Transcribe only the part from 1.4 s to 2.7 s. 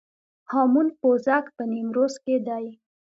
په نیمروز کې دی